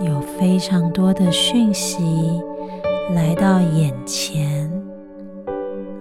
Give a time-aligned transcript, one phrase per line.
[0.00, 1.98] 有非常多的讯息
[3.14, 4.70] 来到眼前，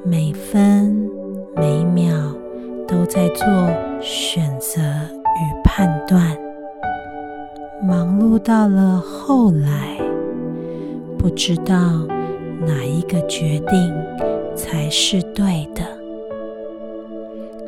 [0.04, 1.10] 每分
[1.56, 2.16] 每秒
[2.88, 3.46] 都在做
[4.00, 6.38] 选择与判断。
[7.82, 9.98] 忙碌到了后来，
[11.18, 11.76] 不知道
[12.66, 13.94] 哪一个决定
[14.56, 15.81] 才是对的。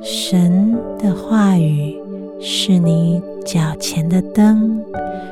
[0.03, 1.99] 神的话语
[2.39, 4.79] 是你脚前的灯，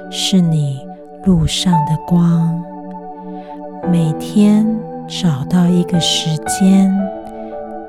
[0.10, 0.87] 是你。
[1.28, 2.64] 路上的光，
[3.92, 4.66] 每天
[5.10, 6.90] 找到一个时间，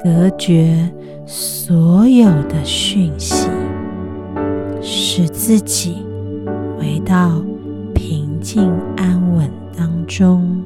[0.03, 0.91] 隔绝
[1.25, 3.47] 所有的讯息，
[4.83, 6.05] 使自己
[6.77, 7.41] 回到
[7.95, 10.65] 平静安稳当中，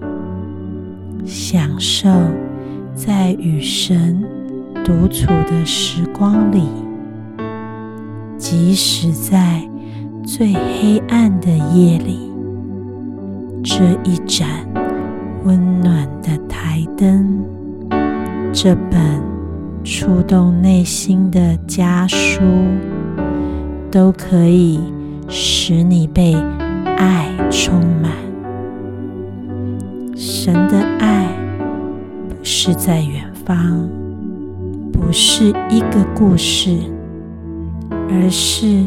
[1.27, 2.09] 享受
[2.95, 4.25] 在与神
[4.83, 6.62] 独处的时光里，
[8.39, 9.61] 即使在
[10.25, 12.32] 最黑暗的夜里。
[13.65, 14.49] 这一盏
[15.45, 17.45] 温暖的台灯，
[18.53, 19.01] 这本
[19.85, 22.41] 触动内心的家书，
[23.89, 24.81] 都可以
[25.29, 26.35] 使你被
[26.97, 28.11] 爱充满。
[30.17, 31.29] 神的爱
[32.29, 33.89] 不是在远方，
[34.93, 36.77] 不是一个故事，
[37.91, 38.83] 而是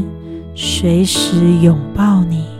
[0.53, 2.54] 随时拥抱你。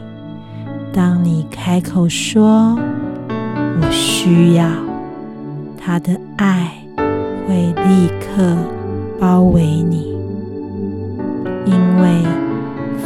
[0.96, 2.74] 当你开口说
[3.82, 4.66] “我需要”，
[5.76, 6.72] 他的爱
[7.46, 8.56] 会立刻
[9.20, 10.16] 包围你，
[11.66, 12.22] 因为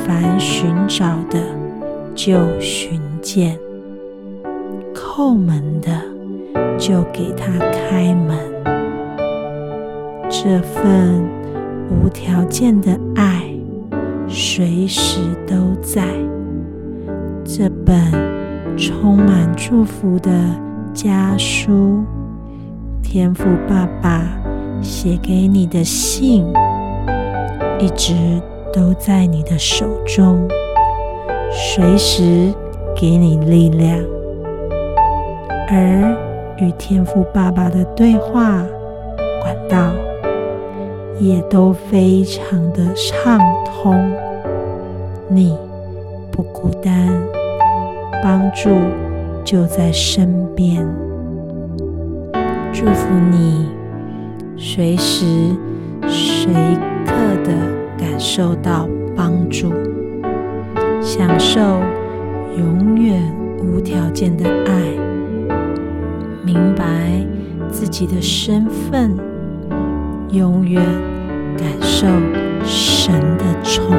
[0.06, 1.40] 凡寻找的
[2.14, 3.58] 就寻见，
[4.94, 5.90] 叩门的
[6.78, 8.38] 就给他开门。
[10.28, 11.28] 这份
[11.90, 13.50] 无条件的爱，
[14.28, 16.06] 随时都在。
[17.52, 17.96] 这本
[18.78, 20.30] 充满祝福的
[20.94, 22.04] 家书，
[23.02, 24.22] 天赋爸爸
[24.80, 26.46] 写给你的信，
[27.80, 28.14] 一直
[28.72, 30.46] 都在你的手中，
[31.50, 32.54] 随时
[32.94, 33.98] 给你力量。
[35.68, 36.16] 而
[36.58, 38.64] 与天赋爸爸的对话
[39.42, 39.90] 管道，
[41.18, 43.92] 也都非常的畅通，
[45.28, 45.58] 你
[46.30, 47.20] 不孤单。
[48.22, 48.68] 帮助
[49.44, 50.86] 就在身边，
[52.72, 53.66] 祝福你
[54.56, 55.24] 随时
[56.06, 56.52] 随
[57.06, 57.52] 刻的
[57.98, 58.86] 感受到
[59.16, 59.72] 帮助，
[61.00, 61.60] 享受
[62.58, 63.20] 永远
[63.58, 64.82] 无条件的爱，
[66.44, 66.84] 明白
[67.70, 69.16] 自己的身份，
[70.30, 70.84] 永远
[71.56, 72.06] 感受
[72.64, 73.96] 神的宠